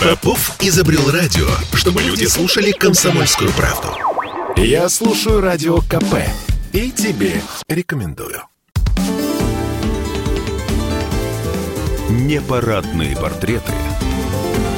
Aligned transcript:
Попов 0.00 0.56
изобрел 0.60 1.10
радио, 1.10 1.46
чтобы 1.74 2.02
люди 2.02 2.24
слушали 2.24 2.72
комсомольскую 2.72 3.50
правду. 3.52 3.88
Я 4.56 4.88
слушаю 4.88 5.42
радио 5.42 5.82
КП 5.82 6.14
и 6.72 6.90
тебе 6.90 7.42
рекомендую. 7.68 8.42
Непарадные 12.08 13.14
портреты 13.14 13.72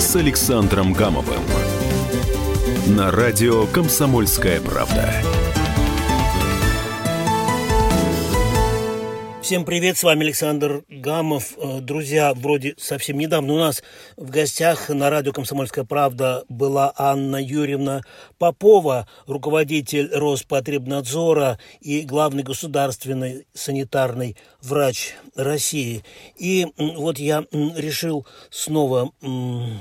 с 0.00 0.16
Александром 0.16 0.92
Гамовым 0.92 1.42
на 2.88 3.12
радио 3.12 3.66
«Комсомольская 3.66 4.60
правда». 4.60 5.14
Всем 9.42 9.64
привет, 9.64 9.98
с 9.98 10.04
вами 10.04 10.22
Александр 10.22 10.84
Гамов. 10.88 11.58
Э, 11.58 11.80
друзья, 11.80 12.32
вроде 12.32 12.76
совсем 12.78 13.18
недавно 13.18 13.54
у 13.54 13.58
нас 13.58 13.82
в 14.16 14.30
гостях 14.30 14.88
на 14.88 15.10
радио 15.10 15.32
«Комсомольская 15.32 15.84
правда» 15.84 16.44
была 16.48 16.92
Анна 16.96 17.42
Юрьевна 17.42 18.02
Попова, 18.38 19.08
руководитель 19.26 20.08
Роспотребнадзора 20.14 21.58
и 21.80 22.02
главный 22.02 22.44
государственный 22.44 23.48
санитарный 23.52 24.36
врач 24.62 25.14
России. 25.34 26.04
И 26.36 26.68
вот 26.78 27.18
я 27.18 27.44
решил 27.50 28.24
снова 28.48 29.10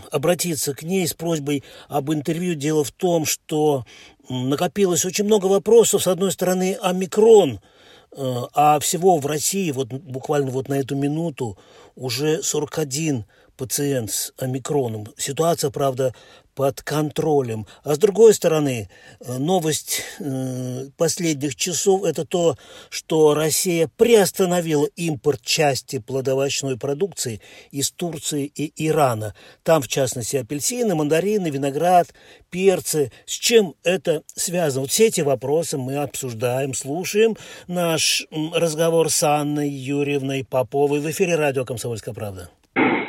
обратиться 0.09 0.73
к 0.73 0.81
ней 0.81 1.07
с 1.07 1.13
просьбой 1.13 1.63
об 1.87 2.11
интервью. 2.11 2.55
Дело 2.55 2.83
в 2.83 2.89
том, 2.89 3.25
что 3.25 3.85
накопилось 4.27 5.05
очень 5.05 5.25
много 5.25 5.45
вопросов. 5.45 6.01
С 6.01 6.07
одной 6.07 6.31
стороны, 6.31 6.79
омикрон– 6.81 7.59
а 8.15 8.79
всего 8.79 9.17
в 9.17 9.25
России 9.25 9.71
вот 9.71 9.87
буквально 9.87 10.51
вот 10.51 10.67
на 10.67 10.75
эту 10.75 10.95
минуту 10.95 11.57
уже 11.95 12.43
41 12.43 13.25
пациент 13.61 14.09
с 14.09 14.33
омикроном. 14.39 15.05
Ситуация, 15.17 15.69
правда, 15.69 16.15
под 16.55 16.81
контролем. 16.81 17.67
А 17.83 17.93
с 17.93 17.99
другой 17.99 18.33
стороны, 18.33 18.89
э, 19.19 19.37
новость 19.37 20.01
э, 20.19 20.87
последних 20.97 21.55
часов– 21.55 22.03
это 22.05 22.25
то, 22.25 22.57
что 22.89 23.35
Россия 23.35 23.87
приостановила 23.97 24.87
импорт 24.95 25.43
части 25.43 25.99
плодовочной 25.99 26.75
продукции 26.75 27.39
из 27.69 27.91
Турции 27.91 28.51
и 28.55 28.73
Ирана. 28.87 29.35
Там, 29.61 29.83
в 29.83 29.87
частности, 29.87 30.37
апельсины, 30.37 30.95
мандарины, 30.95 31.51
виноград, 31.51 32.07
перцы. 32.49 33.11
С 33.27 33.33
чем 33.33 33.75
это 33.83 34.23
связано? 34.33 34.81
Вот 34.81 34.89
все 34.89 35.05
эти 35.05 35.21
вопросы 35.21 35.77
мы 35.77 35.97
обсуждаем, 35.97 36.73
слушаем 36.73 37.37
наш 37.67 38.25
разговор 38.55 39.11
с 39.11 39.21
Анной 39.21 39.69
Юрьевной 39.69 40.43
Поповой 40.45 40.99
в 40.99 41.11
эфире 41.11 41.35
радио 41.35 41.63
«Комсомольская 41.63 42.15
правда» 42.15 42.49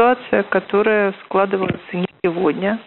ситуация, 0.02 0.42
которая 0.44 1.14
складывается 1.24 1.96
не 1.96 2.06
сегодня. 2.24 2.80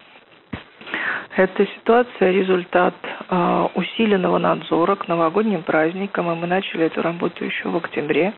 Эта 1.34 1.66
ситуация– 1.66 2.30
результат 2.32 2.94
э, 3.28 3.66
усиленного 3.74 4.36
надзора 4.38 4.96
к 4.96 5.08
новогодним 5.08 5.62
праздникам, 5.62 6.30
и 6.30 6.34
мы 6.34 6.46
начали 6.46 6.84
эту 6.86 7.00
работу 7.02 7.44
еще 7.44 7.68
в 7.70 7.76
октябре. 7.76 8.34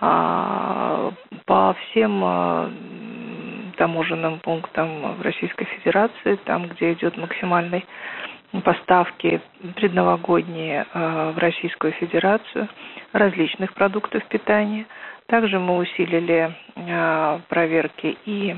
Э, 0.00 1.10
по 1.46 1.74
всем 1.74 2.20
э, 2.24 2.70
таможенным 3.76 4.40
пунктам 4.40 5.14
в 5.16 5.22
Российской 5.22 5.64
Федерации, 5.64 6.36
там, 6.46 6.66
где 6.68 6.92
идет 6.94 7.16
максимальный 7.16 7.84
поставки 8.64 9.40
предновогодние 9.74 10.86
в 10.94 11.34
Российскую 11.38 11.92
Федерацию 11.94 12.68
различных 13.12 13.72
продуктов 13.74 14.24
питания– 14.26 14.86
также 15.34 15.58
мы 15.58 15.78
усилили 15.78 16.54
э, 16.76 17.38
проверки 17.48 18.16
и 18.24 18.56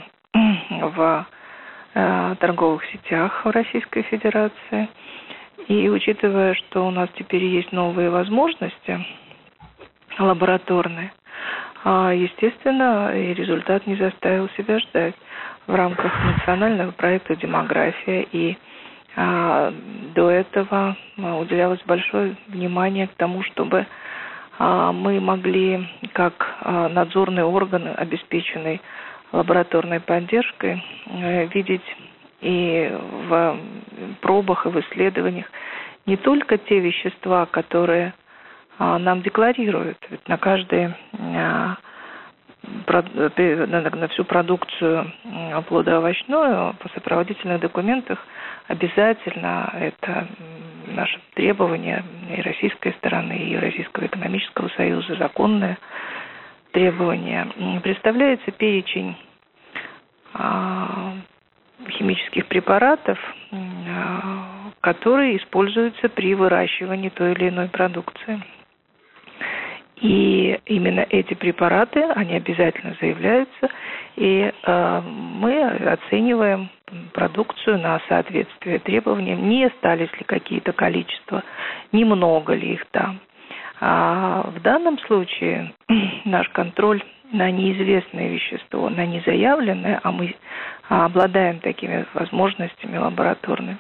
в 0.83 1.27
э, 1.95 2.35
торговых 2.39 2.85
сетях 2.93 3.47
в 3.47 3.51
Российской 3.51 4.03
Федерации. 4.03 4.91
И 5.69 5.89
учитывая, 5.89 6.53
что 6.53 6.87
у 6.87 6.91
нас 6.91 7.09
теперь 7.17 7.45
есть 7.45 7.73
новые 7.73 8.11
возможности 8.11 9.07
лабораторные, 10.19 11.15
а, 11.83 12.13
естественно, 12.13 13.11
и 13.17 13.33
результат 13.33 13.87
не 13.87 13.97
заставил 13.97 14.51
себя 14.51 14.79
ждать. 14.79 15.15
В 15.67 15.75
рамках 15.75 16.13
национального 16.27 16.91
проекта 16.91 17.37
«Демография» 17.37 18.27
и 18.33 18.59
а, 19.17 19.73
до 20.15 20.29
этого 20.31 20.95
уделялось 21.17 21.81
большое 21.87 22.37
внимание 22.49 23.07
к 23.07 23.15
тому, 23.15 23.43
чтобы 23.45 23.87
мы 24.93 25.21
могли, 25.21 25.87
как 26.13 26.57
а, 26.61 26.89
надзорный 26.89 27.45
орган, 27.45 27.89
обеспеченный 27.97 28.81
лабораторной 29.33 30.01
поддержкой, 30.01 30.83
э, 31.07 31.47
видеть 31.49 31.85
и 32.41 32.91
в 33.29 33.59
пробах, 34.21 34.67
и 34.67 34.71
в 34.71 34.81
исследованиях 34.81 35.47
не 36.07 36.17
только 36.17 36.57
те 36.57 36.79
вещества, 36.81 37.47
которые 37.47 38.15
а, 38.79 38.99
нам 38.99 39.23
декларируют. 39.23 39.99
Ведь 40.11 40.27
на 40.29 40.39
каждый 40.39 40.95
на 41.19 41.77
всю 44.09 44.25
продукцию 44.25 45.13
плодоовощную 45.69 46.75
по 46.75 46.89
сопроводительных 46.95 47.61
документах 47.61 48.19
обязательно 48.67 49.73
это 49.79 50.27
наше 50.87 51.21
требование 51.35 52.05
и 52.37 52.41
российской 52.43 52.93
стороны, 52.95 53.33
и 53.33 53.57
Российского 53.57 54.07
экономического 54.07 54.69
союза, 54.77 55.17
законное 55.17 55.79
требование. 56.73 57.47
Представляется 57.83 58.51
перечень 58.51 59.17
а, 60.35 61.15
химических 61.91 62.47
препаратов, 62.47 63.19
а, 63.53 64.71
которые 64.81 65.39
используются 65.39 66.09
при 66.09 66.35
выращивании 66.35 67.09
той 67.09 67.33
или 67.33 67.49
иной 67.49 67.69
продукции. 67.69 68.43
И 70.01 70.61
именно 70.67 71.07
эти 71.09 71.35
препараты, 71.35 72.03
они 72.03 72.35
обязательно 72.35 72.95
заявляются, 73.01 73.69
и 74.17 74.53
э, 74.53 75.01
мы 75.01 75.63
оцениваем 75.63 76.69
продукцию 77.15 77.79
на 77.79 78.01
соответствие 78.09 78.79
требованиям, 78.79 79.49
не 79.49 79.65
остались 79.65 80.13
ли 80.13 80.25
какие-то 80.27 80.73
количества, 80.73 81.43
немного 81.93 82.53
ли 82.53 82.75
их 82.75 82.87
там. 82.91 83.21
А 83.81 84.51
в 84.55 84.61
данном 84.61 84.99
случае 85.01 85.73
наш 86.25 86.49
контроль 86.51 87.03
на 87.33 87.51
неизвестное 87.51 88.29
вещество, 88.29 88.89
на 88.89 89.07
незаявленное, 89.07 90.01
а 90.03 90.13
мы 90.13 90.35
обладаем 90.89 91.59
такими 91.61 92.07
возможностями 92.15 92.97
лабораторными, 92.97 93.79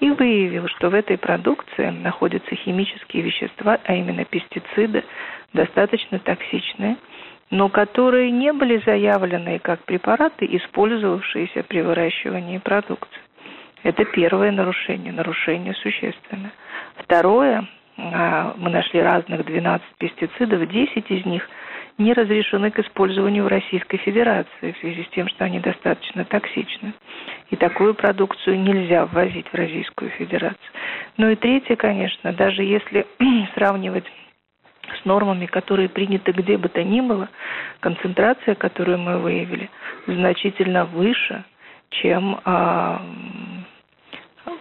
и 0.00 0.10
выявил, 0.10 0.68
что 0.68 0.90
в 0.90 0.94
этой 0.94 1.16
продукции 1.16 1.88
находятся 1.90 2.54
химические 2.54 3.22
вещества, 3.22 3.78
а 3.84 3.94
именно 3.94 4.24
пестициды, 4.24 5.04
достаточно 5.52 6.18
токсичные, 6.18 6.96
но 7.50 7.68
которые 7.68 8.30
не 8.30 8.52
были 8.52 8.82
заявлены 8.84 9.58
как 9.58 9.84
препараты, 9.84 10.46
использовавшиеся 10.50 11.62
при 11.64 11.82
выращивании 11.82 12.58
продукции. 12.58 13.20
Это 13.82 14.04
первое 14.04 14.52
нарушение, 14.52 15.12
нарушение 15.12 15.74
существенное. 15.74 16.52
Второе, 16.96 17.66
а, 17.98 18.54
мы 18.56 18.70
нашли 18.70 19.00
разных 19.00 19.44
12 19.44 19.86
пестицидов, 19.98 20.68
10 20.68 21.10
из 21.10 21.26
них 21.26 21.48
не 21.98 22.12
разрешены 22.12 22.70
к 22.70 22.78
использованию 22.78 23.44
в 23.44 23.48
Российской 23.48 23.98
Федерации 23.98 24.72
в 24.72 24.78
связи 24.78 25.04
с 25.04 25.14
тем, 25.14 25.28
что 25.28 25.44
они 25.44 25.60
достаточно 25.60 26.24
токсичны. 26.24 26.94
И 27.50 27.56
такую 27.56 27.94
продукцию 27.94 28.60
нельзя 28.60 29.06
ввозить 29.06 29.46
в 29.48 29.54
Российскую 29.54 30.10
Федерацию. 30.10 30.58
Ну 31.16 31.30
и 31.30 31.36
третье, 31.36 31.76
конечно, 31.76 32.32
даже 32.32 32.62
если 32.62 33.06
сравнивать 33.54 34.06
с 35.00 35.04
нормами, 35.04 35.46
которые 35.46 35.88
приняты 35.88 36.32
где 36.32 36.56
бы 36.56 36.68
то 36.68 36.82
ни 36.82 37.00
было, 37.00 37.28
концентрация, 37.80 38.54
которую 38.54 38.98
мы 38.98 39.18
выявили, 39.18 39.70
значительно 40.06 40.84
выше, 40.84 41.44
чем 41.90 42.40
а, 42.44 43.02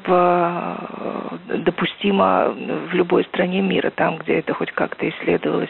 в, 0.06 1.40
допустимо 1.58 2.54
в 2.92 2.94
любой 2.94 3.24
стране 3.26 3.62
мира, 3.62 3.90
там, 3.90 4.18
где 4.18 4.40
это 4.40 4.54
хоть 4.54 4.72
как-то 4.72 5.10
исследовалось 5.10 5.70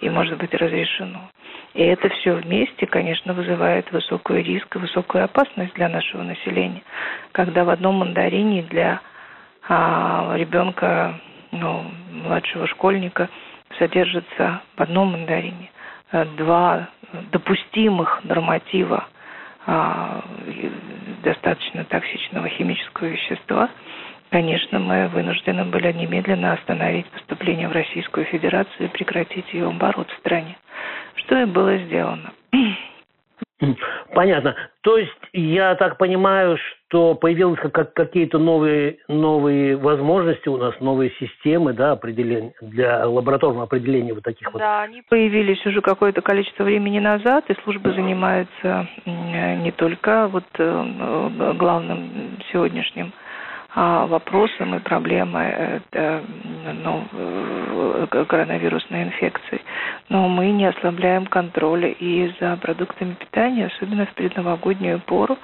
и 0.00 0.08
может 0.08 0.38
быть 0.38 0.54
разрешено. 0.54 1.30
И 1.74 1.82
это 1.82 2.08
все 2.08 2.34
вместе, 2.34 2.86
конечно, 2.86 3.32
вызывает 3.32 3.90
высокий 3.92 4.42
риск 4.42 4.74
и 4.74 4.78
высокую 4.78 5.24
опасность 5.24 5.74
для 5.74 5.88
нашего 5.88 6.22
населения, 6.22 6.82
когда 7.32 7.64
в 7.64 7.70
одном 7.70 7.96
мандарине 7.96 8.62
для 8.62 9.00
а, 9.68 10.34
ребенка, 10.36 11.14
ну, 11.52 11.84
младшего 12.10 12.66
школьника 12.66 13.28
содержится 13.78 14.62
в 14.76 14.82
одном 14.82 15.12
мандарине 15.12 15.70
э, 16.10 16.24
два 16.36 16.88
допустимых 17.30 18.24
норматива 18.24 19.06
а, 19.66 20.24
достаточно 21.22 21.84
токсичного 21.84 22.48
химического 22.48 23.06
вещества, 23.06 23.68
конечно, 24.30 24.78
мы 24.78 25.08
вынуждены 25.08 25.64
были 25.64 25.92
немедленно 25.92 26.52
остановить 26.54 27.06
поступление 27.06 27.68
в 27.68 27.72
Российскую 27.72 28.26
Федерацию 28.26 28.86
и 28.86 28.88
прекратить 28.88 29.52
ее 29.52 29.68
оборот 29.68 30.08
в 30.10 30.18
стране. 30.18 30.56
Что 31.16 31.40
и 31.40 31.44
было 31.44 31.76
сделано. 31.78 32.32
Понятно. 34.14 34.56
То 34.80 34.96
есть 34.96 35.12
я 35.32 35.74
так 35.74 35.98
понимаю, 35.98 36.56
что 36.88 37.14
появились 37.14 37.58
как, 37.72 37.92
какие-то 37.92 38.38
новые, 38.38 38.98
новые 39.08 39.76
возможности 39.76 40.48
у 40.48 40.56
нас, 40.56 40.74
новые 40.80 41.10
системы 41.20 41.74
да, 41.74 41.92
определения, 41.92 42.52
для 42.62 43.06
лабораторного 43.06 43.64
определения 43.64 44.14
вот 44.14 44.24
таких 44.24 44.46
да, 44.46 44.50
вот. 44.52 44.58
Да, 44.58 44.82
они 44.82 45.02
появились 45.08 45.64
уже 45.66 45.82
какое-то 45.82 46.22
количество 46.22 46.64
времени 46.64 46.98
назад, 46.98 47.44
и 47.48 47.54
служба 47.62 47.92
занимается 47.92 48.88
не 49.04 49.72
только 49.72 50.28
вот 50.28 50.44
э, 50.58 51.54
главным 51.58 52.38
сегодняшним 52.50 53.12
а, 53.72 54.06
вопросом 54.06 54.74
и 54.74 54.80
проблемой 54.80 55.48
это, 55.48 56.24
ну, 56.82 57.04
э, 57.12 58.24
коронавирусной 58.26 59.04
инфекции. 59.04 59.60
Но 60.08 60.28
мы 60.28 60.50
не 60.50 60.66
ослабляем 60.66 61.26
контроля 61.26 61.88
и 61.88 62.32
за 62.40 62.56
продуктами 62.56 63.14
питания, 63.14 63.66
особенно 63.66 64.06
в 64.06 64.14
предновогоднюю 64.14 64.98
пору. 65.00 65.38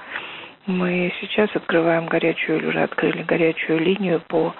Мы 0.65 1.13
сейчас 1.21 1.49
открываем 1.55 2.07
горячую, 2.07 2.67
уже 2.67 2.81
открыли 2.83 3.23
горячую 3.23 3.79
линию 3.79 4.21
по 4.27 4.53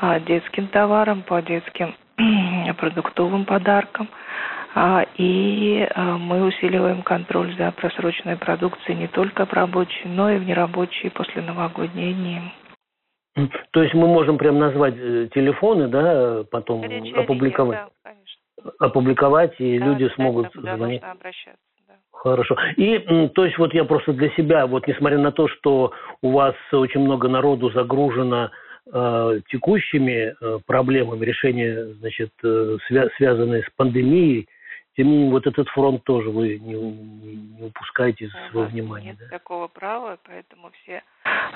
а, 0.00 0.18
детским 0.18 0.66
товарам, 0.66 1.22
по 1.22 1.40
детским 1.40 1.94
продуктовым 2.76 3.44
подаркам. 3.44 4.08
А, 4.74 5.06
и 5.16 5.86
мы 6.18 6.42
усиливаем 6.42 7.02
контроль 7.02 7.54
за 7.56 7.70
просроченной 7.70 8.36
продукцией 8.36 8.98
не 8.98 9.06
только 9.06 9.46
в 9.46 9.52
рабочие, 9.52 10.06
но 10.06 10.28
и 10.28 10.38
в 10.38 10.44
нерабочие 10.44 11.12
после 11.12 11.42
новогодние 11.42 12.14
дни. 12.14 12.40
То 13.70 13.82
есть 13.82 13.94
мы 13.94 14.08
можем 14.08 14.36
прям 14.36 14.58
назвать 14.58 14.94
э, 14.96 15.28
телефоны, 15.34 15.88
да, 15.88 16.44
потом 16.50 16.82
Горячая 16.82 17.22
опубликовать. 17.22 17.78
Линия, 17.78 17.90
да, 18.04 18.10
конечно. 18.10 18.72
Опубликовать, 18.78 19.54
и 19.58 19.78
да, 19.78 19.86
люди 19.86 20.12
смогут 20.14 20.52
звонить. 20.52 21.02
Хорошо. 22.12 22.56
И, 22.76 22.98
то 23.34 23.44
есть, 23.44 23.58
вот 23.58 23.74
я 23.74 23.84
просто 23.84 24.12
для 24.12 24.30
себя, 24.30 24.66
вот 24.66 24.86
несмотря 24.86 25.18
на 25.18 25.32
то, 25.32 25.48
что 25.48 25.92
у 26.20 26.30
вас 26.30 26.54
очень 26.70 27.00
много 27.00 27.28
народу 27.28 27.70
загружено 27.70 28.50
э, 28.92 29.40
текущими 29.48 30.34
э, 30.40 30.58
проблемами 30.66 31.24
решения, 31.24 31.94
значит, 31.94 32.30
э, 32.44 32.76
свя- 32.88 33.08
связанные 33.16 33.62
с 33.62 33.70
пандемией, 33.76 34.46
тем 34.96 35.06
не 35.06 35.16
менее, 35.16 35.32
вот 35.32 35.46
этот 35.46 35.68
фронт 35.68 36.04
тоже 36.04 36.28
вы 36.30 36.58
не, 36.58 36.74
не, 36.74 37.36
не 37.58 37.66
упускаете 37.66 38.26
из 38.26 38.32
своего 38.50 38.68
внимания. 38.68 39.10
Нет 39.10 39.18
да? 39.18 39.38
такого 39.38 39.68
права, 39.68 40.18
поэтому 40.24 40.70
все 40.82 41.02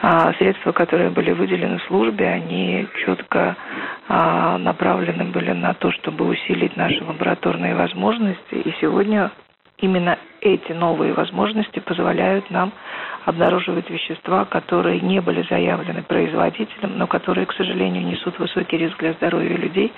а, 0.03 0.33
средства, 0.35 0.73
которые 0.73 1.11
были 1.11 1.33
выделены 1.33 1.79
службе, 1.87 2.29
они 2.29 2.87
четко 3.05 3.56
а, 4.09 4.56
направлены 4.59 5.25
были 5.25 5.53
на 5.53 5.75
то, 5.75 5.91
чтобы 5.93 6.27
усилить 6.27 6.77
наши 6.77 7.03
лабораторные 7.05 7.75
возможности. 7.75 8.55
И 8.55 8.75
сегодня 8.81 9.31
именно 9.79 10.19
эти 10.41 10.73
новые 10.73 11.12
возможности 11.12 11.81
позволяют 11.81 12.50
нам 12.50 12.73
обнаруживать 13.25 13.91
вещества, 13.91 14.44
которые 14.44 15.00
не 15.00 15.21
были 15.21 15.44
заявлены 15.50 16.03
производителем, 16.03 16.97
но 16.97 17.06
которые, 17.06 17.47
к 17.47 17.53
сожалению, 17.53 18.06
несут 18.06 18.38
высокий 18.38 18.79
риск 18.79 18.99
для 18.99 19.15
здоровья 19.15 19.56
людей, 19.56 19.93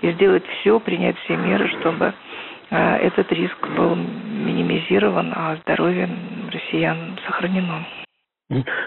и 0.00 0.10
сделать 0.12 0.44
все, 0.46 0.80
принять 0.80 1.18
все 1.18 1.36
меры, 1.36 1.68
чтобы 1.80 2.14
этот 2.70 3.30
риск 3.32 3.68
был 3.76 3.96
минимизирован, 3.96 5.32
а 5.34 5.56
здоровье 5.56 6.08
россиян 6.52 7.18
сохранено. 7.26 7.84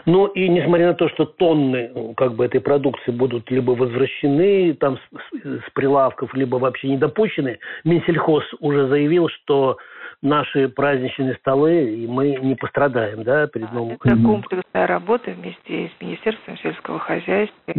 Ну 0.06 0.28
и 0.28 0.50
несмотря 0.50 0.88
на 0.88 0.94
то, 0.94 1.08
что 1.10 1.26
тонны 1.26 2.14
как 2.18 2.36
бы 2.36 2.46
этой 2.46 2.60
продукции 2.60 3.12
будут 3.12 3.50
либо 3.50 3.72
возвращены 3.72 4.74
там 4.74 4.98
с, 4.98 5.46
с 5.46 5.72
прилавков, 5.74 6.34
либо 6.34 6.58
вообще 6.58 6.90
не 6.90 6.98
допущены, 6.98 7.60
Минсельхоз 7.86 8.44
уже 8.60 8.88
заявил, 8.88 9.30
что 9.30 9.78
наши 10.22 10.68
праздничные 10.68 11.36
столы, 11.36 11.96
и 11.96 12.08
мы 12.08 12.36
не 12.42 12.56
пострадаем, 12.56 13.24
да, 13.24 13.48
перед 13.48 13.72
Новым 13.72 13.98
Это 14.04 14.18
комплексная 14.18 14.88
работа 14.88 15.32
вместе 15.32 15.92
с 15.98 16.02
Министерством 16.02 16.58
сельского 16.58 17.00
хозяйства, 17.00 17.74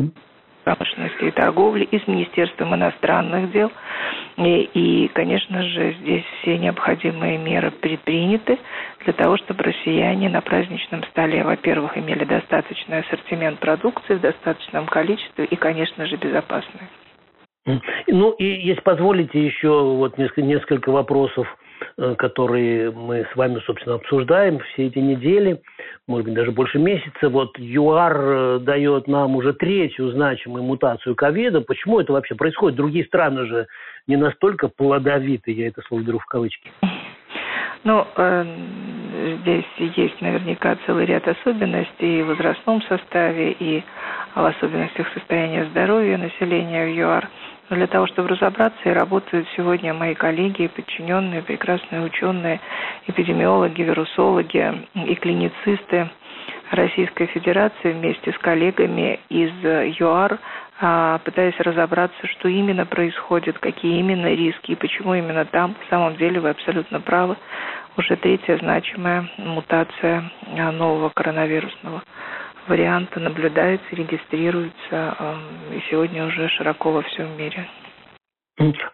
промышленности 0.64 1.25
и 1.25 1.31
торговли 1.31 1.84
и 1.84 1.99
с 1.99 2.06
Министерством 2.06 2.75
иностранных 2.75 3.52
дел. 3.52 3.70
И, 4.37 4.70
и, 4.75 5.08
конечно 5.08 5.62
же, 5.62 5.94
здесь 6.00 6.25
все 6.40 6.58
необходимые 6.58 7.38
меры 7.38 7.70
предприняты 7.70 8.58
для 9.05 9.12
того, 9.12 9.37
чтобы 9.37 9.62
россияне 9.62 10.28
на 10.28 10.40
праздничном 10.40 11.05
столе, 11.05 11.44
во-первых, 11.44 11.96
имели 11.96 12.25
достаточный 12.25 13.00
ассортимент 13.00 13.61
продукции 13.61 14.14
в 14.14 14.20
достаточном 14.20 14.87
количестве 14.87 15.44
и, 15.44 15.56
конечно 15.56 16.06
же, 16.06 16.16
безопасный. 16.16 16.88
Ну 18.08 18.32
и, 18.32 18.44
если 18.44 18.82
позволите, 18.82 19.44
еще 19.44 19.69
вот 19.69 20.19
несколько, 20.19 20.43
несколько 20.43 20.90
вопросов 20.90 21.46
которые 22.19 22.90
мы 22.90 23.26
с 23.32 23.36
вами, 23.36 23.60
собственно, 23.66 23.96
обсуждаем 23.96 24.58
все 24.60 24.86
эти 24.86 24.98
недели, 24.98 25.60
может 26.06 26.26
быть, 26.26 26.34
даже 26.34 26.50
больше 26.52 26.78
месяца. 26.78 27.28
Вот 27.28 27.58
ЮАР 27.58 28.16
э, 28.16 28.58
дает 28.60 29.08
нам 29.08 29.36
уже 29.36 29.52
третью 29.52 30.10
значимую 30.10 30.64
мутацию 30.64 31.14
ковида. 31.14 31.60
Почему 31.60 32.00
это 32.00 32.12
вообще 32.12 32.34
происходит? 32.34 32.76
Другие 32.76 33.04
страны 33.04 33.46
же 33.46 33.66
не 34.06 34.16
настолько 34.16 34.69
плодовиты, 34.69 35.52
я 35.52 35.69
это 35.69 35.82
слово 35.82 36.02
беру 36.02 36.19
в 36.19 36.26
кавычки. 36.26 36.70
Ну, 37.87 38.06
э, 38.16 38.44
здесь 39.42 39.94
есть 39.94 40.19
наверняка 40.22 40.78
целый 40.87 41.04
ряд 41.04 41.28
особенностей 41.28 42.20
и 42.20 42.22
в 42.22 42.28
возрастном 42.28 42.80
составе, 42.80 43.52
и 43.52 43.84
в 44.34 44.42
особенностях 44.42 45.06
состояния 45.12 45.66
здоровья 45.66 46.16
населения 46.16 46.87
в 46.87 46.96
ЮАР– 46.96 47.28
для 47.70 47.87
того, 47.87 48.06
чтобы 48.06 48.28
разобраться, 48.28 48.81
и 48.84 48.93
работают 48.93 49.46
сегодня 49.56 49.94
мои 49.94 50.14
коллеги, 50.14 50.66
подчиненные, 50.66 51.43
прекрасные 51.43 52.02
ученые, 52.02 52.61
эпидемиологи, 53.06 53.82
вирусологи 53.82 54.87
и 54.94 55.14
клиницисты 55.14 56.08
Российской 56.70 57.26
Федерации 57.26 57.93
вместе 57.93 58.32
с 58.32 58.38
коллегами 58.38 59.20
из 59.28 59.50
ЮАР, 59.99 60.38
а, 60.81 61.19
пытаясь 61.25 61.58
разобраться, 61.61 62.26
что 62.26 62.49
именно 62.49 62.84
происходит, 62.84 63.58
какие 63.58 63.99
именно 64.00 64.26
риски 64.26 64.72
и 64.72 64.76
почему 64.76 65.14
именно 65.14 65.44
там. 65.44 65.75
В 65.87 65.90
самом 65.90 66.16
деле 66.16 66.40
вы 66.40 66.50
абсолютно 66.50 67.00
правы. 67.00 67.37
Уже 67.96 68.16
третья 68.16 68.56
значимая 68.58 69.28
мутация 69.38 70.31
а, 70.58 70.72
нового 70.72 71.11
коронавирусного 71.11 72.02
варианты 72.69 73.20
наблюдаются, 73.20 73.87
регистрируются 73.93 75.16
и 75.72 75.81
сегодня 75.90 76.26
уже 76.26 76.49
широко 76.49 76.93
во 76.93 77.02
всем 77.02 77.37
мире. 77.37 77.66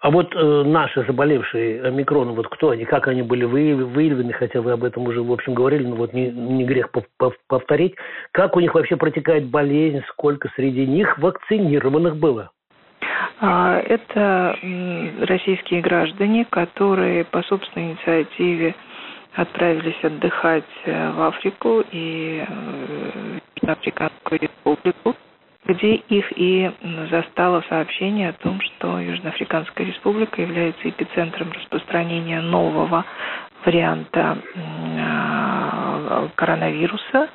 А 0.01 0.11
вот 0.11 0.35
э, 0.35 0.63
наши 0.65 1.05
заболевшие 1.05 1.83
омикроном, 1.83 2.35
вот 2.35 2.49
кто 2.49 2.71
они, 2.71 2.87
как 2.87 3.09
они 3.09 3.21
были 3.21 3.45
выявлены, 3.45 4.33
хотя 4.33 4.63
вы 4.63 4.73
об 4.73 4.85
этом 4.85 5.07
уже, 5.07 5.23
в 5.23 5.31
общем, 5.31 5.53
говорили, 5.53 5.85
но 5.85 5.97
вот 5.97 6.15
не, 6.15 6.31
не 6.31 6.65
грех 6.65 6.91
повторить. 7.47 7.95
Как 8.33 8.57
у 8.57 8.61
них 8.61 8.75
вообще 8.75 8.97
протекает 8.97 9.51
болезнь, 9.51 10.01
сколько 10.09 10.49
среди 10.57 10.87
них 10.87 11.19
вакцинированных 11.19 12.17
было? 12.17 12.51
А, 13.41 13.79
это 13.81 14.59
российские 15.27 15.83
граждане, 15.83 16.47
которые 16.47 17.25
по 17.25 17.43
собственной 17.43 17.93
инициативе 17.93 18.75
отправились 19.35 20.03
отдыхать 20.03 20.65
э, 20.87 21.11
в 21.13 21.23
Африку 21.23 21.85
и 21.93 22.45
э, 22.49 23.39
Южноафриканскую 23.63 24.41
республику, 24.41 25.17
где 25.67 25.95
их 25.95 26.33
и 26.37 26.71
застало 27.11 27.63
сообщение 27.69 28.31
о 28.31 28.33
том, 28.33 28.61
что 28.61 28.99
Южноафриканская 28.99 29.87
республика 29.87 30.41
является 30.41 30.89
эпицентром 30.89 31.53
распространения 31.53 32.41
нового 32.41 33.05
варианта 33.65 34.39
э, 34.55 36.29
коронавируса 36.35 37.29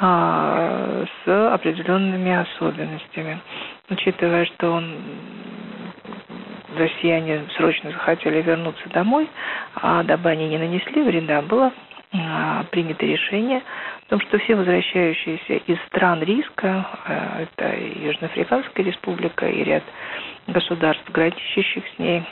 с 0.00 1.52
определенными 1.54 2.32
особенностями. 2.32 3.38
Учитывая, 3.88 4.46
что 4.46 4.72
он 4.72 4.96
россияне 6.76 7.44
срочно 7.56 7.92
захотели 7.92 8.42
вернуться 8.42 8.88
домой, 8.88 9.28
а 9.76 10.02
дабы 10.02 10.30
они 10.30 10.48
не 10.48 10.58
нанесли 10.58 11.02
вреда, 11.02 11.42
было 11.42 11.72
а, 12.14 12.64
принято 12.70 13.06
решение 13.06 13.62
том, 14.12 14.20
что 14.28 14.38
все 14.40 14.54
возвращающиеся 14.56 15.54
из 15.66 15.78
стран 15.86 16.22
риска, 16.22 16.86
а, 17.06 17.40
это 17.40 17.74
Южноафриканская 17.78 18.84
республика, 18.84 19.46
и 19.48 19.64
ряд 19.64 19.82
государств, 20.46 21.10
граничащих 21.10 21.82
с 21.96 21.98
ней, 21.98 22.22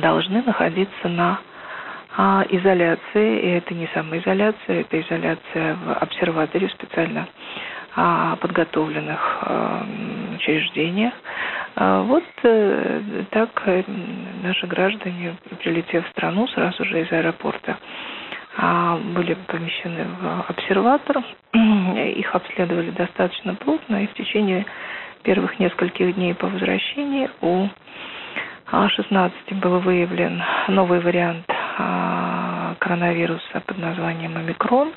должны 0.00 0.40
находиться 0.42 1.08
на 1.08 1.40
а, 2.16 2.44
изоляции, 2.48 3.40
и 3.40 3.48
это 3.56 3.74
не 3.74 3.88
самоизоляция, 3.92 4.82
это 4.82 5.00
изоляция 5.00 5.74
в 5.74 5.92
обсерваторе 5.94 6.68
специально 6.68 7.26
подготовленных 8.40 9.42
учреждениях. 10.36 11.12
А 11.76 12.00
вот 12.00 12.24
э, 12.42 13.24
так 13.30 13.50
э, 13.66 13.82
наши 14.42 14.66
граждане, 14.66 15.36
прилетев 15.62 16.06
в 16.06 16.10
страну 16.12 16.46
сразу 16.48 16.86
же 16.86 17.02
из 17.02 17.12
аэропорта, 17.12 17.72
а, 17.72 18.21
были 18.56 19.34
помещены 19.46 20.06
в 20.20 20.50
обсерватор. 20.50 21.22
Их 21.54 22.34
обследовали 22.34 22.90
достаточно 22.90 23.54
плотно, 23.54 24.04
и 24.04 24.06
в 24.06 24.14
течение 24.14 24.66
первых 25.22 25.58
нескольких 25.58 26.14
дней 26.14 26.34
по 26.34 26.48
возвращении 26.48 27.30
у 27.40 27.68
16 28.70 29.52
был 29.60 29.80
выявлен 29.80 30.42
новый 30.68 31.00
вариант 31.00 31.44
а, 31.78 32.74
коронавируса 32.78 33.60
под 33.66 33.78
названием 33.78 34.36
омикрон. 34.36 34.92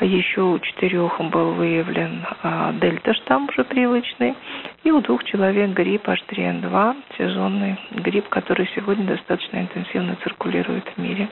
Еще 0.00 0.42
у 0.42 0.58
четырех 0.58 1.20
был 1.20 1.52
выявлен 1.52 2.26
а, 2.42 2.72
дельта-штамм 2.72 3.48
уже 3.48 3.62
привычный. 3.64 4.34
И 4.82 4.90
у 4.90 5.00
двух 5.00 5.22
человек 5.24 5.70
грипп 5.70 6.08
H3N2, 6.08 6.96
сезонный 7.16 7.78
грипп, 7.92 8.28
который 8.28 8.68
сегодня 8.74 9.06
достаточно 9.06 9.58
интенсивно 9.58 10.16
циркулирует 10.24 10.84
в 10.96 11.00
мире. 11.00 11.28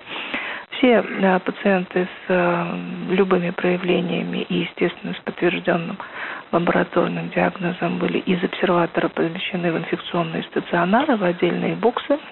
Все 0.83 1.01
пациенты 1.45 2.09
с 2.27 2.75
любыми 3.09 3.51
проявлениями 3.51 4.39
и, 4.49 4.63
естественно, 4.63 5.15
с 5.15 5.19
подтвержденным 5.21 5.97
лабораторным 6.51 7.31
диагнозом 7.31 7.99
были 7.99 8.19
из 8.19 8.43
обсерватора 8.43 9.09
помещены 9.09 9.71
в 9.71 9.79
инфекционные 9.79 10.43
стационары, 10.43 11.17
в 11.17 11.23
отдельные 11.23 11.77
боксы– 11.77 12.19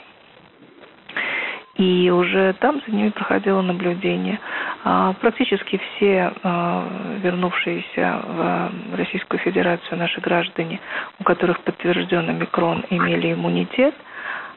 и 1.77 2.11
уже 2.11 2.53
там 2.61 2.83
за 2.87 2.95
ними 2.95 3.09
проходило 3.09 3.63
наблюдение. 3.63 4.39
А, 4.85 5.15
практически 5.15 5.81
все 5.97 6.31
а, 6.43 6.87
вернувшиеся 7.23 8.21
в 8.27 8.97
Российскую 8.97 9.41
Федерацию 9.41 9.97
наши 9.97 10.21
граждане, 10.21 10.79
у 11.19 11.25
которых 11.25 11.61
подтвержден 11.61 12.29
омикрон, 12.29 12.85
имели 12.91 13.33
иммунитет. 13.33 13.95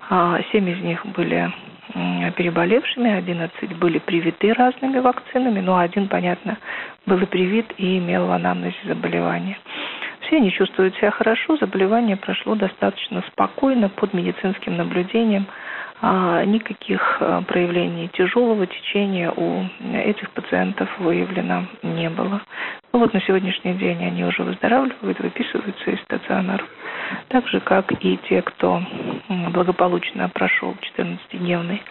А, 0.09 0.37
семь 0.51 0.69
из 0.69 0.81
них 0.81 1.05
были 1.05 1.49
переболевшими, 2.35 3.11
11 3.11 3.77
были 3.77 3.99
привиты 3.99 4.53
разными 4.53 4.99
вакцинами, 4.99 5.59
но 5.59 5.77
один, 5.77 6.07
понятно, 6.07 6.57
был 7.05 7.17
и 7.19 7.25
привит 7.25 7.73
и 7.77 7.97
имел 7.97 8.27
в 8.27 8.31
анамнезе 8.31 8.77
заболевание. 8.85 9.57
Все 10.21 10.37
они 10.37 10.51
чувствуют 10.51 10.95
себя 10.95 11.11
хорошо, 11.11 11.57
заболевание 11.57 12.15
прошло 12.15 12.55
достаточно 12.55 13.23
спокойно 13.31 13.89
под 13.89 14.13
медицинским 14.13 14.77
наблюдением– 14.77 15.47
а, 16.05 16.43
никаких 16.43 17.17
а, 17.21 17.41
проявлений 17.43 18.09
тяжелого 18.09 18.67
течения 18.67 19.31
у 19.31 19.63
этих 19.93 20.29
пациентов 20.31 20.89
выявлено 20.99 21.65
не 21.81 22.09
было. 22.09 22.41
Ну 22.93 22.99
вот 22.99 23.11
на 23.11 23.21
сегодняшний 23.21 23.73
день 23.73 24.05
они 24.05 24.23
уже 24.23 24.43
выздоравливают, 24.43 25.19
выписываются 25.19 25.89
из 25.89 25.99
стационаров. 26.01 26.67
Так 27.29 27.47
же, 27.47 27.59
как 27.59 27.91
и 28.03 28.19
те, 28.29 28.43
кто 28.43 28.83
благополучно 29.49 30.29
прошел 30.29 30.75
14-дневный 30.95 31.81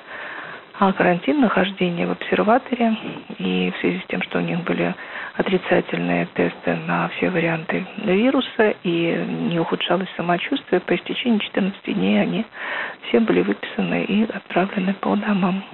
а 0.78 0.92
карантин, 0.92 1.40
нахождение 1.40 2.06
в 2.06 2.12
обсерваторе. 2.12 2.96
И 3.38 3.72
в 3.76 3.80
связи 3.80 4.00
с 4.00 4.06
тем, 4.08 4.22
что 4.22 4.38
у 4.38 4.42
них 4.42 4.64
были 4.64 4.94
отрицательные 5.36 6.26
тесты 6.34 6.76
на 6.86 7.08
все 7.08 7.30
варианты 7.30 7.84
вируса 8.04 8.74
и 8.82 9.26
не 9.50 9.58
ухудшалось 9.58 10.08
самочувствие, 10.16 10.80
по 10.80 10.94
истечении 10.94 11.38
14 11.38 11.94
дней 11.94 12.20
они 12.20 12.46
все 13.08 13.20
были 13.20 13.42
выписаны 13.42 14.04
и 14.04 14.22
отправлены 14.24 14.94
по 14.94 15.16
домам. 15.16 15.64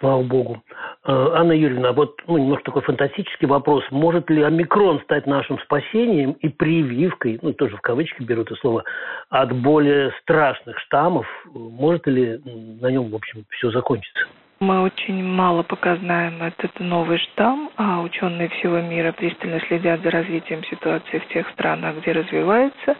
Слава 0.00 0.22
богу. 0.22 0.62
Э, 1.04 1.28
Анна 1.34 1.52
Юрьевна, 1.52 1.92
вот 1.92 2.20
ну, 2.26 2.38
немножко 2.38 2.64
такой 2.66 2.82
фантастический 2.82 3.46
вопрос. 3.46 3.84
Может 3.90 4.30
ли 4.30 4.42
омикрон 4.42 5.00
стать 5.02 5.26
нашим 5.26 5.58
спасением 5.60 6.32
и 6.32 6.48
прививкой, 6.48 7.38
ну, 7.42 7.52
тоже 7.52 7.76
в 7.76 7.80
кавычки 7.80 8.22
беру 8.22 8.42
это 8.42 8.54
слово, 8.56 8.84
от 9.28 9.52
более 9.52 10.12
страшных 10.22 10.78
штаммов? 10.80 11.26
Может 11.52 12.06
ли 12.06 12.40
на 12.80 12.90
нем, 12.90 13.10
в 13.10 13.14
общем, 13.14 13.44
все 13.50 13.70
закончиться? 13.70 14.26
Мы 14.62 14.80
очень 14.80 15.24
мало 15.24 15.64
пока 15.64 15.96
знаем 15.96 16.40
этот 16.40 16.78
новый 16.78 17.18
штамм, 17.18 17.68
а 17.76 18.00
ученые 18.00 18.48
всего 18.48 18.78
мира 18.78 19.10
пристально 19.10 19.58
следят 19.66 20.02
за 20.02 20.10
развитием 20.12 20.62
ситуации 20.62 21.18
в 21.18 21.26
тех 21.32 21.50
странах, 21.50 21.96
где 21.96 22.12
развивается. 22.12 22.96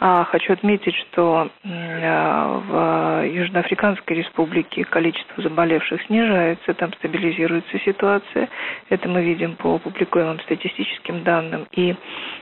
А 0.00 0.24
хочу 0.24 0.54
отметить, 0.54 0.94
что 0.94 1.50
в 1.62 3.22
Южноафриканской 3.26 4.16
республике 4.16 4.84
количество 4.84 5.42
заболевших 5.42 6.00
снижается, 6.06 6.72
там 6.72 6.90
стабилизируется 6.94 7.78
ситуация. 7.80 8.48
Это 8.88 9.06
мы 9.06 9.22
видим 9.22 9.56
по 9.56 9.78
публикуемым 9.78 10.40
статистическим 10.40 11.22
данным 11.22 11.66
и 11.72 11.94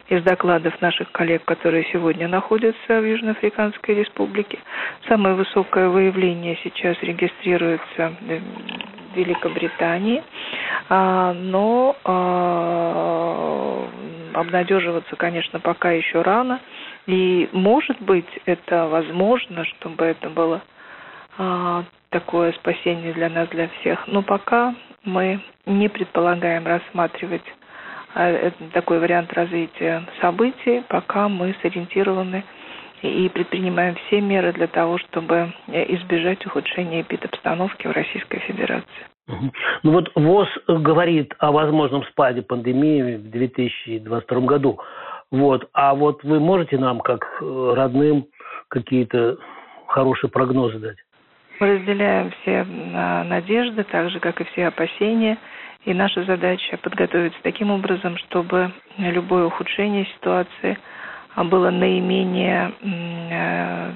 из 0.09 0.23
докладов 0.23 0.81
наших 0.81 1.11
коллег, 1.11 1.45
которые 1.47 1.85
сегодня 1.92 2.28
находятся 2.28 3.00
в 3.00 3.04
Южноафриканской 3.04 3.97
республике. 3.97 4.61
Самое 5.09 5.35
высокое 5.35 5.88
выявление 5.88 6.57
сейчас 6.62 6.97
регистрируется 7.02 8.12
Великобритании, 9.14 10.23
а, 10.88 11.32
но 11.35 11.97
а, 12.04 13.88
обнадеживаться, 14.35 15.16
конечно, 15.16 15.61
пока 15.61 15.92
еще 15.92 16.23
рано. 16.23 16.61
И, 17.06 17.49
может 17.52 18.00
быть, 18.00 18.28
это 18.47 18.88
возможно, 18.88 19.64
чтобы 19.64 20.04
это 20.04 20.30
было 20.30 20.62
а, 21.38 21.85
такое 22.11 22.52
спасение 22.52 23.12
для 23.12 23.28
нас, 23.28 23.49
для 23.49 23.68
всех. 23.80 24.06
Но 24.06 24.23
пока 24.23 24.75
мы 25.04 25.40
не 25.66 25.88
предполагаем 25.88 26.66
рассматривать 26.66 27.44
такой 28.75 28.99
вариант 28.99 29.32
развития 29.32 30.02
событий, 30.21 30.82
пока 30.88 31.30
мы 31.30 31.56
сориентированы 31.62 32.44
и 33.09 33.28
предпринимаем 33.28 33.97
все 34.06 34.21
меры 34.21 34.52
для 34.52 34.66
того, 34.66 34.99
чтобы 34.99 35.52
э, 35.66 35.94
избежать 35.94 36.44
ухудшения 36.47 37.02
эпидобстановки 37.02 37.87
в 37.87 37.92
Российской 37.92 38.38
Федерации. 38.40 39.06
Ну 39.82 39.92
вот 39.92 40.11
ВОЗ 40.14 40.49
говорит 40.66 41.35
о 41.38 41.52
возможном 41.52 42.04
спаде 42.04 42.42
пандемии 42.42 43.16
в 43.16 43.30
2022 43.30 44.40
году. 44.40 44.80
Вот. 45.30 45.68
А 45.73 45.94
вот 45.94 46.23
вы 46.25 46.40
можете 46.40 46.78
нам, 46.78 47.00
как 47.00 47.25
э, 47.40 47.73
родным, 47.75 48.26
какие-то 48.68 49.38
хорошие 49.87 50.30
прогнозы 50.30 50.78
дать? 50.78 50.99
Мы 51.61 51.76
разделяем 51.76 52.32
все 52.40 52.64
надежды, 52.64 53.85
так 53.85 54.11
же, 54.11 54.18
как 54.18 54.40
и 54.40 54.44
все 54.44 54.66
опасения. 54.66 55.38
И 55.85 55.94
наша 55.94 56.25
задача 56.25 56.76
подготовиться 56.78 57.38
таким 57.42 57.71
образом, 57.71 58.16
чтобы 58.18 58.73
любое 58.99 59.44
ухудшение 59.44 60.06
ситуации– 60.06 60.78
было 61.37 61.71
наименее 61.71 62.73
э, 62.83 63.91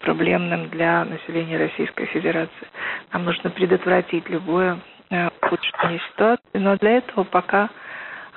проблемным 0.00 0.68
для 0.68 1.04
населения 1.04 1.58
Российской 1.58 2.06
Федерации. 2.06 2.68
Нам 3.12 3.24
нужно 3.24 3.50
предотвратить 3.50 4.28
любое 4.28 4.78
э, 5.10 5.28
ухудшение 5.42 6.00
ситуации, 6.10 6.58
но 6.58 6.76
для 6.76 6.98
этого 6.98 7.24
пока 7.24 7.68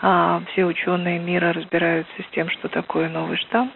а, 0.02 0.42
все 0.52 0.66
ученые 0.66 1.20
мира 1.20 1.54
разбираются 1.54 2.14
с 2.22 2.28
тем, 2.32 2.50
что 2.50 2.68
такое 2.68 3.10
новый 3.10 3.38
штамм. 3.38 3.72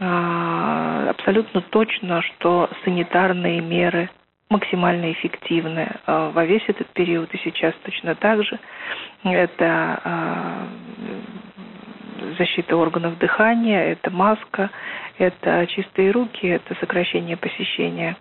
А, 0.00 1.08
абсолютно 1.10 1.60
точно, 1.62 2.22
что 2.22 2.68
санитарные 2.84 3.60
меры 3.60 4.10
максимально 4.50 5.12
эффективны 5.12 5.88
а, 6.06 6.30
во 6.30 6.44
весь 6.44 6.64
этот 6.68 6.88
период 6.88 7.32
и 7.32 7.38
сейчас 7.38 7.74
точно 7.84 8.14
так 8.14 8.44
же. 8.44 8.58
Это 9.22 10.68
защита 12.38 12.76
органов 12.76 13.18
дыхания, 13.18 13.92
это 13.92 14.10
маска, 14.10 14.70
это 15.18 15.66
чистые 15.68 16.10
руки, 16.10 16.46
это 16.46 16.74
сокращение 16.80 17.36
посещения 17.36 18.16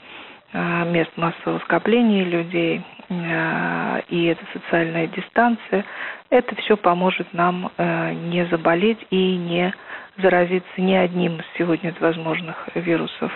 а, 0.54 0.86
мест 0.86 1.12
массового 1.16 1.58
скопления 1.60 2.24
людей, 2.24 2.84
а, 3.10 4.04
и 4.08 4.26
это 4.26 4.46
социальная 4.54 5.08
дистанция. 5.08 5.84
Это 6.30 6.56
все 6.58 6.78
поможет 6.78 7.34
нам 7.34 7.72
а, 7.78 8.12
не 8.14 8.46
заболеть 8.46 9.00
и 9.10 9.36
не 9.36 9.74
заразиться 10.18 10.80
ни 10.80 10.94
одним 10.94 11.38
из 11.38 11.46
сегодня 11.58 11.94
возможных 12.00 12.70
вирусов, 12.76 13.32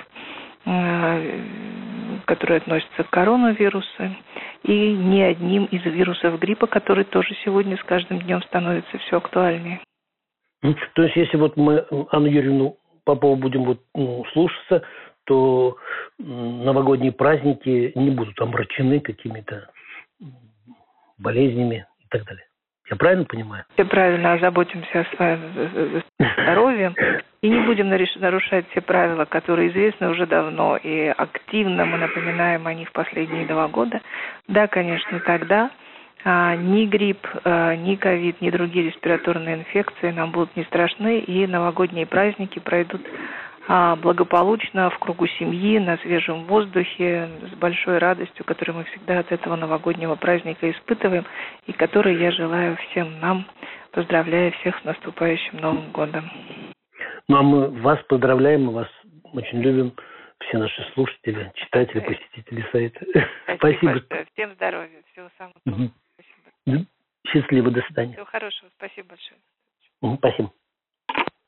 которые 2.26 2.58
относятся 2.58 3.04
к 3.04 3.10
коронавирусу, 3.10 4.16
и 4.62 4.94
ни 4.94 5.22
одним 5.22 5.66
из 5.66 5.84
вирусов 5.86 6.38
гриппа, 6.40 6.68
который 6.68 7.06
тоже 7.06 7.36
сегодня 7.44 7.78
с 7.78 7.84
каждым 7.84 8.20
днем 8.20 8.44
становится 8.44 8.96
все 9.00 9.18
актуальнее. 9.18 9.80
То 10.62 11.04
есть, 11.04 11.16
если 11.16 11.38
вот 11.38 11.56
мы 11.58 11.86
Анну 12.12 12.28
Юрьевну 12.28 12.78
Попову 13.04 13.36
будем 13.36 13.64
вот, 13.64 13.80
ну, 13.96 14.26
слушаться, 14.34 14.84
то 15.26 15.78
новогодние 16.18 17.12
праздники 17.12 17.92
не 17.96 18.10
будут 18.12 18.40
омрачены 18.42 19.00
какими-то 19.00 19.70
болезнями 21.18 21.86
и 22.00 22.08
так 22.10 22.26
далее. 22.26 22.46
Я 22.90 22.96
правильно 22.96 23.26
понимаю? 23.26 23.66
Все 23.74 23.84
правильно 23.84 24.34
озаботимся 24.34 25.02
о 25.02 25.16
своем 25.16 26.04
здоровье 26.18 26.94
и 27.42 27.50
не 27.50 27.60
будем 27.62 27.90
нарушать 27.90 28.66
все 28.72 28.82
правила, 28.82 29.26
которые 29.26 29.70
известны 29.70 30.10
уже 30.10 30.26
давно 30.26 30.78
и 30.78 31.08
активно 31.08 31.86
мы 31.86 31.98
напоминаем 31.98 32.66
о 32.66 32.74
них 32.74 32.92
последние 32.94 33.46
два 33.46 33.68
года. 33.68 34.02
Да, 34.48 34.68
конечно, 34.68 35.20
тогда 35.20 35.66
а, 35.66 35.87
ни 36.26 36.86
грипп, 36.86 37.26
а, 37.44 37.76
ни 37.76 37.96
ковид, 37.96 38.42
ни 38.42 38.50
другие 38.50 38.88
респираторные 38.88 39.56
инфекции 39.56 40.12
нам 40.12 40.32
будут 40.32 40.56
не 40.56 40.64
страшны, 40.64 41.20
и 41.20 41.48
новогодние 41.48 42.06
праздники 42.06 42.60
пройдут 42.60 43.02
а, 43.68 43.96
благополучно 43.96 44.90
в 44.90 45.00
кругу 45.00 45.28
семьи, 45.28 45.78
на 45.80 45.98
свежем 45.98 46.46
воздухе, 46.46 47.30
с 47.52 47.56
большой 47.56 47.98
радостью, 47.98 48.46
которую 48.46 48.78
мы 48.78 48.84
всегда 48.86 49.20
от 49.20 49.32
этого 49.32 49.56
новогоднего 49.56 50.16
праздника 50.16 50.70
испытываем, 50.72 51.26
и 51.66 51.74
которой 51.74 52.18
я 52.18 52.32
желаю 52.32 52.78
всем 52.78 53.20
нам, 53.20 53.46
поздравляя 53.92 54.52
всех 54.52 54.80
с 54.80 54.84
наступающим 54.86 55.60
Новым 55.60 55.92
годом. 55.92 56.30
Ну 57.28 57.38
а 57.38 57.44
мы 57.44 57.70
вас 57.82 58.00
поздравляем, 58.08 58.66
мы 58.66 58.74
вас 58.74 58.88
очень 59.34 59.62
любим. 59.62 59.94
все 60.40 60.58
наши 60.58 60.82
слушатели, 60.94 61.52
читатели, 61.56 62.00
посетители 62.00 62.66
сайта. 62.72 63.06
Спасибо. 63.58 64.00
Спасибо. 64.06 64.26
Всем 64.34 64.54
здоровья, 64.54 65.02
всего 65.12 65.28
самого 65.38 65.56
угу. 65.66 65.92
Счастливо, 67.28 67.72
до 67.72 67.82
свидания. 67.82 68.14
Всего 68.14 68.26
хорошего, 68.26 68.70
спасибо 68.78 69.10
большое. 69.10 69.40
Угу, 70.02 70.18
спасибо. 70.18 70.52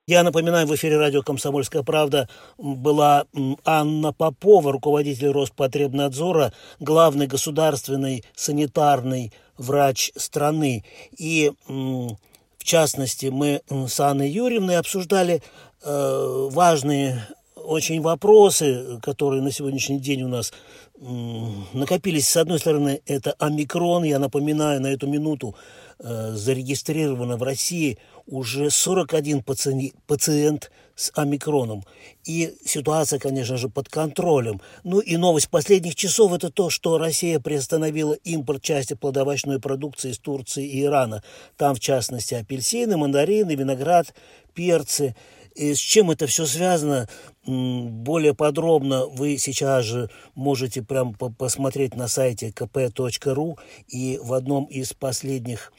Я 0.07 0.23
напоминаю, 0.23 0.65
в 0.65 0.73
эфире 0.73 0.97
радио 0.97 1.21
«Комсомольская 1.21 1.83
правда» 1.83 2.27
была 2.57 3.25
Анна 3.63 4.11
Попова, 4.11 4.71
руководитель 4.71 5.29
Роспотребнадзора, 5.29 6.51
главный 6.79 7.27
государственный 7.27 8.23
санитарный 8.33 9.31
врач 9.55 10.11
страны. 10.15 10.83
И, 11.15 11.51
в 11.67 12.63
частности, 12.63 13.27
мы 13.27 13.61
с 13.69 13.99
Анной 13.99 14.31
Юрьевной 14.31 14.77
обсуждали 14.77 15.43
э, 15.83 16.47
важные 16.51 17.21
очень 17.55 18.01
вопросы, 18.01 18.99
которые 19.03 19.43
на 19.43 19.51
сегодняшний 19.51 19.99
день 19.99 20.23
у 20.23 20.27
нас 20.27 20.53
накопились. 20.99 22.27
С 22.27 22.37
одной 22.37 22.59
стороны, 22.59 23.01
это 23.05 23.33
омикрон. 23.39 24.03
Я 24.03 24.19
напоминаю, 24.19 24.81
на 24.81 24.87
эту 24.87 25.07
минуту 25.07 25.55
э, 25.99 26.31
зарегистрировано 26.33 27.37
в 27.37 27.43
России 27.43 27.97
уже 28.25 28.69
41 28.69 29.43
паци... 29.43 29.93
пациент 30.07 30.71
с 30.95 31.11
омикроном. 31.15 31.85
И 32.25 32.53
ситуация, 32.65 33.19
конечно 33.19 33.55
же, 33.55 33.69
под 33.69 33.87
контролем. 33.87 34.59
Ну 34.83 34.99
и 34.99 35.15
новость 35.15 35.49
последних 35.49 35.95
часов– 35.95 36.33
это 36.33 36.49
то, 36.49 36.69
что 36.69 36.97
Россия 36.97 37.39
приостановила 37.39 38.13
импорт 38.13 38.61
части 38.61 38.95
плодовочной 38.95 39.61
продукции 39.61 40.11
из 40.11 40.19
Турции 40.19 40.67
и 40.67 40.83
Ирана. 40.83 41.23
Там, 41.55 41.75
в 41.75 41.79
частности, 41.79 42.33
апельсины, 42.33 42.97
мандарины, 42.97 43.55
виноград, 43.55 44.13
перцы– 44.53 45.15
и 45.55 45.73
с 45.73 45.77
чем 45.77 46.11
это 46.11 46.27
все 46.27 46.45
связано, 46.45 47.07
более 47.45 48.33
подробно 48.33 49.05
вы 49.05 49.37
сейчас 49.37 49.85
же 49.85 50.09
можете 50.35 50.81
прям 50.81 51.13
посмотреть 51.13 51.95
на 51.95 52.07
сайте 52.07 52.49
kp.ru 52.49 53.57
и 53.87 54.19
в 54.21 54.33
одном 54.33 54.65
из 54.65 54.93
последних 54.93 55.73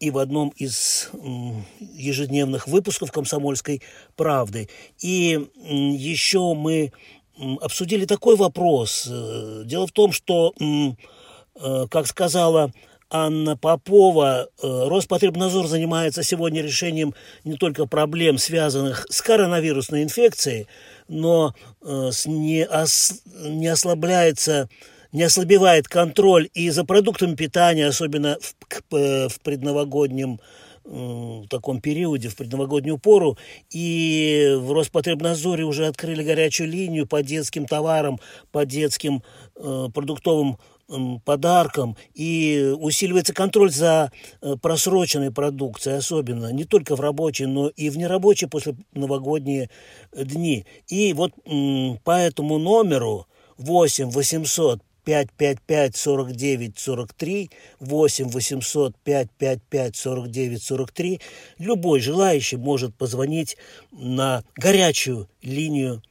и 0.00 0.10
в 0.10 0.18
одном 0.18 0.48
из 0.56 1.10
ежедневных 1.78 2.66
выпусков 2.66 3.12
«Комсомольской 3.12 3.82
правды». 4.16 4.68
И 5.00 5.48
еще 5.64 6.54
мы 6.54 6.92
обсудили 7.60 8.04
такой 8.04 8.34
вопрос. 8.34 9.06
Э, 9.08 9.62
дело 9.64 9.86
в 9.86 9.92
том, 9.92 10.10
что, 10.10 10.54
э, 10.58 11.86
как 11.88 12.06
сказала 12.08 12.72
Анна 13.12 13.56
Попова. 13.58 14.48
Э, 14.62 14.88
Роспотребнадзор 14.88 15.66
занимается 15.66 16.22
сегодня 16.22 16.62
решением 16.62 17.14
не 17.44 17.56
только 17.56 17.86
проблем, 17.86 18.38
связанных 18.38 19.06
с 19.10 19.20
коронавирусной 19.20 20.02
инфекцией, 20.02 20.66
но 21.08 21.54
э, 21.82 22.10
не, 22.26 22.66
ос, 22.66 23.22
не 23.26 23.68
ослабляется 23.68 24.68
не 25.12 25.24
ослабевает 25.24 25.88
контроль 25.88 26.48
и 26.54 26.70
за 26.70 26.86
продуктами 26.86 27.34
питания, 27.34 27.86
особенно 27.86 28.38
в, 28.40 29.28
в 29.28 29.40
предновогоднем 29.42 30.40
в 30.84 31.46
таком 31.48 31.80
периоде, 31.80 32.28
в 32.28 32.34
предновогоднюю 32.34 32.98
пору, 32.98 33.38
и 33.70 34.56
в 34.58 34.72
Роспотребнадзоре 34.72 35.64
уже 35.64 35.86
открыли 35.86 36.24
горячую 36.24 36.70
линию 36.70 37.06
по 37.06 37.22
детским 37.22 37.66
товарам, 37.66 38.18
по 38.50 38.66
детским 38.66 39.22
э, 39.54 39.88
продуктовым 39.94 40.58
подаркам, 41.24 41.96
и 42.14 42.74
усиливается 42.78 43.32
контроль 43.32 43.70
за 43.70 44.12
э, 44.40 44.56
просроченной 44.60 45.30
продукцией, 45.30 45.98
особенно 45.98 46.52
не 46.52 46.64
только 46.64 46.96
в 46.96 47.00
рабочие, 47.00 47.48
но 47.48 47.68
и 47.68 47.90
в 47.90 47.96
нерабочие 47.96 48.48
после 48.48 48.76
новогодние 48.92 49.70
дни. 50.12 50.66
И 50.88 51.12
вот 51.12 51.32
по 52.04 52.12
этому 52.12 52.58
номеру 52.58 53.26
8 53.58 54.10
800 54.10 54.82
555 55.04 55.96
49 55.96 56.78
43 56.78 57.50
8 57.80 58.28
800 58.28 58.96
555 59.04 59.96
49 59.96 60.62
43 60.62 61.20
любой 61.58 62.00
желающий 62.00 62.56
может 62.56 62.94
позвонить 62.94 63.56
на 63.90 64.44
горячую 64.56 65.28
линию 65.42 66.02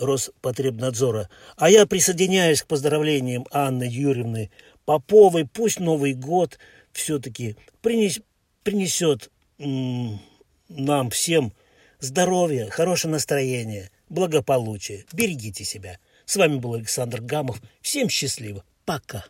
Роспотребнадзора. 0.00 1.28
А 1.56 1.70
я 1.70 1.86
присоединяюсь 1.86 2.62
к 2.62 2.66
поздравлениям 2.66 3.46
Анны 3.50 3.84
Юрьевны 3.84 4.50
Поповой. 4.84 5.46
Пусть 5.46 5.80
Новый 5.80 6.14
год 6.14 6.58
все-таки 6.92 7.56
принес, 7.80 8.20
принесет 8.62 9.30
нам 9.58 11.10
всем 11.10 11.52
здоровье, 12.00 12.70
хорошее 12.70 13.12
настроение, 13.12 13.90
благополучие. 14.08 15.04
Берегите 15.12 15.64
себя. 15.64 15.98
С 16.24 16.36
вами 16.36 16.56
был 16.56 16.74
Александр 16.74 17.20
Гамов. 17.20 17.60
Всем 17.80 18.08
счастливо. 18.08 18.64
Пока. 18.84 19.24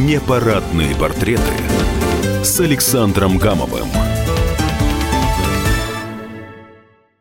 Непарадные 0.00 0.94
портреты 0.96 1.42
с 2.42 2.60
Александром 2.60 3.38
Гамовым. 3.38 3.88